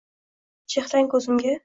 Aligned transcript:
Chehrang 0.75 1.13
ko’zimga. 1.15 1.57